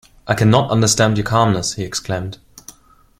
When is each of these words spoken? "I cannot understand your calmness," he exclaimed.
"I 0.27 0.33
cannot 0.33 0.71
understand 0.71 1.15
your 1.17 1.25
calmness," 1.27 1.75
he 1.75 1.83
exclaimed. 1.83 2.39